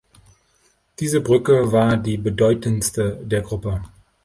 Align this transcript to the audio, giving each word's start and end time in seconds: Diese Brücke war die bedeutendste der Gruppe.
Diese 0.99 1.21
Brücke 1.21 1.71
war 1.71 1.95
die 1.95 2.17
bedeutendste 2.17 3.17
der 3.23 3.41
Gruppe. 3.41 3.83